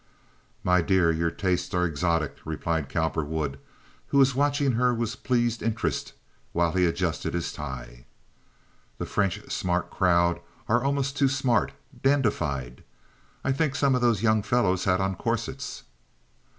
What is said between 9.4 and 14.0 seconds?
smart crowd are almost too smart, dandified. I think some